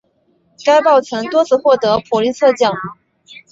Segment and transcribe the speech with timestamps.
[0.65, 2.73] 该报曾多次获得普利策奖。